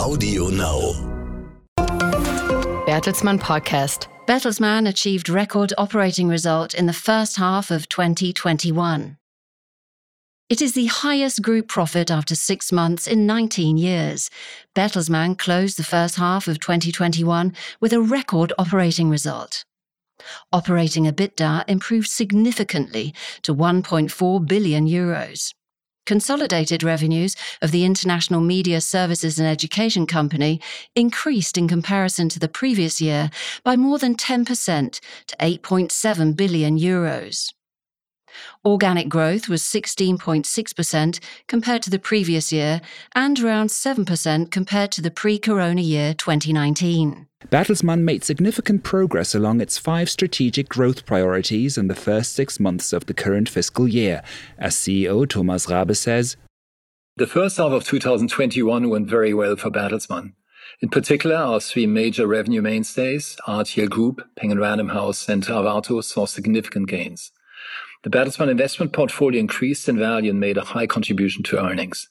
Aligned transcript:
Audio 0.00 0.48
Now. 0.48 0.92
Bertelsmann 2.86 3.38
Podcast. 3.38 4.06
Bertelsmann 4.26 4.88
achieved 4.88 5.28
record 5.28 5.74
operating 5.76 6.26
result 6.26 6.72
in 6.72 6.86
the 6.86 6.94
first 6.94 7.36
half 7.36 7.70
of 7.70 7.86
2021. 7.90 9.18
It 10.48 10.62
is 10.62 10.72
the 10.72 10.86
highest 10.86 11.42
group 11.42 11.68
profit 11.68 12.10
after 12.10 12.34
six 12.34 12.72
months 12.72 13.06
in 13.06 13.26
19 13.26 13.76
years. 13.76 14.30
Bertelsmann 14.74 15.36
closed 15.36 15.76
the 15.76 15.84
first 15.84 16.16
half 16.16 16.48
of 16.48 16.60
2021 16.60 17.52
with 17.78 17.92
a 17.92 18.00
record 18.00 18.54
operating 18.58 19.10
result. 19.10 19.66
Operating 20.50 21.04
EBITDA 21.04 21.64
improved 21.68 22.08
significantly 22.08 23.12
to 23.42 23.54
1.4 23.54 24.48
billion 24.48 24.88
euros. 24.88 25.52
Consolidated 26.10 26.82
revenues 26.82 27.36
of 27.62 27.70
the 27.70 27.84
International 27.84 28.40
Media 28.40 28.80
Services 28.80 29.38
and 29.38 29.46
Education 29.46 30.06
Company 30.08 30.60
increased 30.96 31.56
in 31.56 31.68
comparison 31.68 32.28
to 32.30 32.40
the 32.40 32.48
previous 32.48 33.00
year 33.00 33.30
by 33.62 33.76
more 33.76 33.96
than 33.96 34.16
10% 34.16 35.00
to 35.28 35.36
8.7 35.36 36.34
billion 36.34 36.76
euros. 36.76 37.52
Organic 38.64 39.08
growth 39.08 39.48
was 39.48 39.62
16.6% 39.62 41.20
compared 41.46 41.82
to 41.82 41.90
the 41.90 41.98
previous 41.98 42.52
year 42.52 42.80
and 43.14 43.38
around 43.40 43.68
7% 43.68 44.50
compared 44.50 44.92
to 44.92 45.02
the 45.02 45.10
pre 45.10 45.38
corona 45.38 45.80
year 45.80 46.14
2019. 46.14 47.26
Bertelsmann 47.48 48.02
made 48.02 48.22
significant 48.22 48.84
progress 48.84 49.34
along 49.34 49.60
its 49.60 49.78
five 49.78 50.10
strategic 50.10 50.68
growth 50.68 51.06
priorities 51.06 51.78
in 51.78 51.88
the 51.88 51.94
first 51.94 52.34
six 52.34 52.60
months 52.60 52.92
of 52.92 53.06
the 53.06 53.14
current 53.14 53.48
fiscal 53.48 53.88
year. 53.88 54.22
As 54.58 54.76
CEO 54.76 55.28
Thomas 55.28 55.66
Rabe 55.66 55.96
says, 55.96 56.36
The 57.16 57.26
first 57.26 57.56
half 57.56 57.72
of 57.72 57.84
2021 57.84 58.90
went 58.90 59.08
very 59.08 59.32
well 59.32 59.56
for 59.56 59.70
Bertelsmann. 59.70 60.34
In 60.82 60.88
particular, 60.90 61.36
our 61.36 61.60
three 61.60 61.86
major 61.86 62.26
revenue 62.26 62.62
mainstays, 62.62 63.36
RTL 63.46 63.88
Group, 63.88 64.22
Penguin 64.36 64.60
Random 64.60 64.90
House, 64.90 65.28
and 65.28 65.42
Arvato, 65.44 66.02
saw 66.04 66.26
significant 66.26 66.88
gains. 66.88 67.32
The 68.02 68.10
Bertelsmann 68.10 68.48
investment 68.48 68.94
portfolio 68.94 69.38
increased 69.38 69.86
in 69.86 69.98
value 69.98 70.30
and 70.30 70.40
made 70.40 70.56
a 70.56 70.64
high 70.64 70.86
contribution 70.86 71.42
to 71.44 71.62
earnings. 71.62 72.08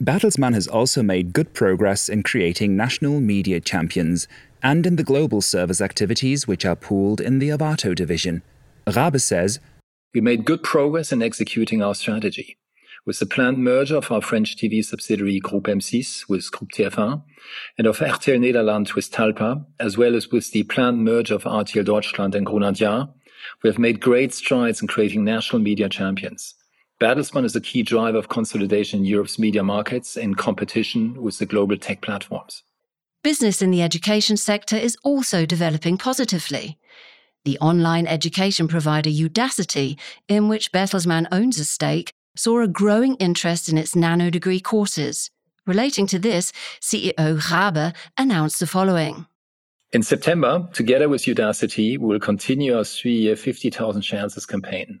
Bertelsmann 0.00 0.54
has 0.54 0.68
also 0.68 1.02
made 1.02 1.32
good 1.32 1.52
progress 1.52 2.08
in 2.08 2.22
creating 2.22 2.76
national 2.76 3.20
media 3.20 3.58
champions 3.60 4.28
and 4.62 4.86
in 4.86 4.94
the 4.96 5.02
global 5.02 5.40
service 5.40 5.80
activities 5.80 6.46
which 6.46 6.64
are 6.64 6.76
pooled 6.76 7.20
in 7.20 7.40
the 7.40 7.48
Arvato 7.48 7.92
division. 7.92 8.42
Rabe 8.86 9.20
says, 9.20 9.58
We 10.14 10.20
made 10.20 10.44
good 10.44 10.62
progress 10.62 11.10
in 11.10 11.22
executing 11.22 11.82
our 11.82 11.94
strategy. 11.96 12.56
With 13.04 13.18
the 13.18 13.26
planned 13.26 13.58
merger 13.58 13.96
of 13.96 14.12
our 14.12 14.20
French 14.20 14.56
TV 14.56 14.84
subsidiary 14.84 15.40
Groupe 15.40 15.66
M6 15.66 16.28
with 16.28 16.50
Groupe 16.52 16.72
TF1 16.72 17.22
and 17.78 17.86
of 17.86 17.98
RTL 17.98 18.38
Nederland 18.38 18.94
with 18.94 19.10
Talpa, 19.10 19.64
as 19.80 19.96
well 19.96 20.14
as 20.14 20.30
with 20.30 20.52
the 20.52 20.62
planned 20.64 21.04
merger 21.04 21.34
of 21.34 21.44
RTL 21.44 21.84
Deutschland 21.84 22.34
and 22.36 22.46
Gruner 22.46 22.72
we 23.62 23.68
have 23.68 23.78
made 23.78 24.00
great 24.00 24.32
strides 24.32 24.80
in 24.80 24.88
creating 24.88 25.24
national 25.24 25.62
media 25.62 25.88
champions. 25.88 26.54
Bertelsmann 27.00 27.44
is 27.44 27.54
a 27.54 27.60
key 27.60 27.82
driver 27.82 28.16
of 28.16 28.28
consolidation 28.28 29.00
in 29.00 29.04
Europe's 29.04 29.38
media 29.38 29.62
markets 29.62 30.16
in 30.16 30.34
competition 30.34 31.22
with 31.22 31.38
the 31.38 31.46
global 31.46 31.76
tech 31.76 32.00
platforms. 32.00 32.62
Business 33.22 33.60
in 33.60 33.70
the 33.70 33.82
education 33.82 34.36
sector 34.36 34.76
is 34.76 34.96
also 35.02 35.44
developing 35.44 35.98
positively. 35.98 36.78
The 37.44 37.58
online 37.58 38.06
education 38.06 38.66
provider 38.66 39.10
Udacity, 39.10 39.98
in 40.28 40.48
which 40.48 40.72
Bertelsmann 40.72 41.26
owns 41.30 41.58
a 41.58 41.64
stake, 41.64 42.12
saw 42.36 42.60
a 42.60 42.68
growing 42.68 43.16
interest 43.16 43.68
in 43.68 43.78
its 43.78 43.94
nano 43.94 44.30
degree 44.30 44.60
courses. 44.60 45.30
Relating 45.66 46.06
to 46.06 46.18
this, 46.18 46.52
CEO 46.80 47.40
Rabe 47.50 47.94
announced 48.16 48.60
the 48.60 48.66
following. 48.66 49.26
In 49.92 50.02
September, 50.02 50.68
together 50.72 51.08
with 51.08 51.22
Udacity, 51.22 51.96
we 51.96 51.98
will 51.98 52.18
continue 52.18 52.76
our 52.76 52.82
three-year 52.82 53.36
50,000 53.36 54.02
chances 54.02 54.44
campaign. 54.44 54.98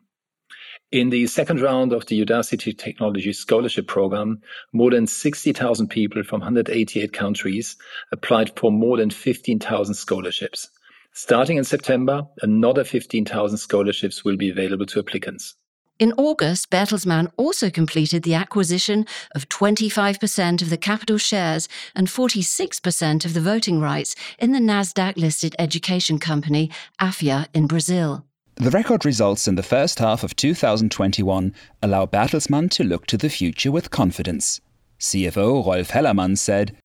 In 0.92 1.10
the 1.10 1.26
second 1.26 1.60
round 1.60 1.92
of 1.92 2.06
the 2.06 2.24
Udacity 2.24 2.78
Technology 2.78 3.32
Scholarship 3.32 3.88
Program, 3.88 4.42
more 4.72 4.92
than 4.92 5.08
60,000 5.08 5.88
people 5.88 6.22
from 6.22 6.38
188 6.38 7.12
countries 7.12 7.76
applied 8.12 8.56
for 8.56 8.70
more 8.70 8.96
than 8.96 9.10
15,000 9.10 9.94
scholarships. 9.94 10.70
Starting 11.12 11.56
in 11.56 11.64
September, 11.64 12.22
another 12.40 12.84
15,000 12.84 13.58
scholarships 13.58 14.24
will 14.24 14.36
be 14.36 14.50
available 14.50 14.86
to 14.86 15.00
applicants. 15.00 15.56
In 15.98 16.12
August, 16.18 16.68
Bertelsmann 16.68 17.32
also 17.38 17.70
completed 17.70 18.22
the 18.22 18.34
acquisition 18.34 19.06
of 19.34 19.48
25% 19.48 20.60
of 20.60 20.68
the 20.68 20.76
capital 20.76 21.16
shares 21.16 21.70
and 21.94 22.06
46% 22.06 23.24
of 23.24 23.32
the 23.32 23.40
voting 23.40 23.80
rights 23.80 24.14
in 24.38 24.52
the 24.52 24.58
Nasdaq 24.58 25.16
listed 25.16 25.56
education 25.58 26.18
company 26.18 26.70
Afya 27.00 27.46
in 27.54 27.66
Brazil. 27.66 28.26
The 28.56 28.70
record 28.70 29.06
results 29.06 29.48
in 29.48 29.54
the 29.54 29.62
first 29.62 29.98
half 29.98 30.22
of 30.22 30.36
2021 30.36 31.54
allow 31.82 32.04
Bertelsmann 32.04 32.70
to 32.72 32.84
look 32.84 33.06
to 33.06 33.16
the 33.16 33.30
future 33.30 33.72
with 33.72 33.90
confidence. 33.90 34.60
CFO 35.00 35.64
Rolf 35.64 35.88
Hellermann 35.88 36.36
said, 36.36 36.76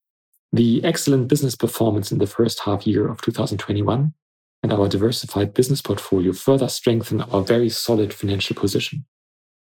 The 0.54 0.82
excellent 0.86 1.28
business 1.28 1.58
performance 1.58 2.14
in 2.14 2.20
the 2.20 2.28
first 2.28 2.62
half 2.62 2.88
year 2.88 3.10
of 3.10 3.22
2021 3.22 4.14
and 4.64 4.72
our 4.72 4.88
diversified 4.88 5.54
business 5.54 5.82
portfolio 5.82 6.34
further 6.34 6.68
strengthen 6.68 7.22
our 7.22 7.42
very 7.42 7.70
solid 7.70 8.14
financial 8.14 8.56
position. 8.56 9.06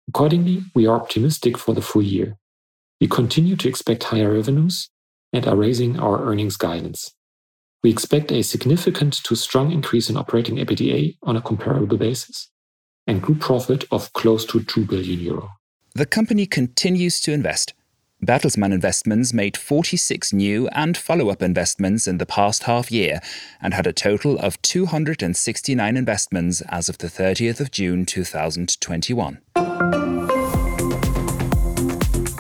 Accordingly, 0.08 0.64
we 0.74 0.88
are 0.88 1.00
optimistic 1.00 1.58
for 1.58 1.74
the 1.74 1.82
full 1.82 2.02
year. 2.02 2.38
We 3.02 3.08
continue 3.08 3.56
to 3.58 3.68
expect 3.68 4.06
higher 4.06 4.34
revenues 4.34 4.90
and 5.34 5.48
are 5.48 5.56
raising 5.56 6.00
our 6.00 6.24
earnings 6.24 6.56
guidance. 6.56 7.14
We 7.84 7.92
expect 7.92 8.32
a 8.32 8.42
significant 8.42 9.14
to 9.26 9.36
strong 9.36 9.72
increase 9.72 10.10
in 10.10 10.18
operating 10.18 10.56
EBITDA 10.56 11.18
on 11.24 11.36
a 11.36 11.42
comparable 11.42 11.98
basis 11.98 12.50
and 13.06 13.22
group 13.22 13.42
profit 13.42 13.86
of 13.92 14.12
close 14.14 14.46
to 14.46 14.64
2 14.64 14.86
billion 14.86 15.20
euro. 15.20 15.52
The 15.94 16.06
company 16.06 16.46
continues 16.46 17.22
to 17.22 17.32
invest 17.32 17.74
Bertelsmann 18.26 18.74
Investments 18.74 19.34
made 19.34 19.56
46 19.56 20.34
new 20.34 20.68
and 20.70 20.98
follow 20.98 21.30
up 21.30 21.44
investments 21.44 22.08
in 22.08 22.18
the 22.18 22.26
past 22.26 22.64
half 22.64 22.92
year 22.92 23.20
and 23.62 23.74
had 23.74 23.86
a 23.86 23.94
total 23.94 24.40
of 24.40 24.60
269 24.64 25.96
investments 25.96 26.62
as 26.70 26.90
of 26.90 26.98
the 26.98 27.08
30th 27.08 27.60
of 27.60 27.70
June 27.70 28.06
2021. 28.06 29.40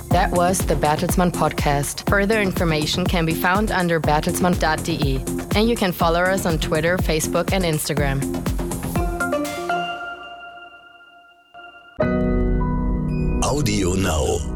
That 0.09 0.31
was 0.31 0.57
the 0.59 0.75
Bertelsmann 0.75 1.31
podcast. 1.31 2.09
Further 2.09 2.41
information 2.41 3.05
can 3.05 3.25
be 3.25 3.33
found 3.33 3.69
under 3.69 3.99
bertelsmann.de, 3.99 5.17
and 5.57 5.69
you 5.69 5.75
can 5.75 5.91
follow 5.91 6.21
us 6.21 6.45
on 6.45 6.57
Twitter, 6.57 6.97
Facebook, 6.97 7.51
and 7.51 7.63
Instagram. 7.63 8.23
Audio 13.43 13.93
Now. 13.93 14.54